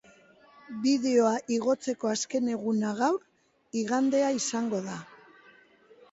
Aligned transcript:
Bideoa 0.83 1.33
igotzeko 1.57 2.09
azken 2.11 2.47
eguna 2.53 2.93
gaur, 3.01 3.19
igandea 3.81 4.31
izango 4.39 4.81
da. 4.87 4.97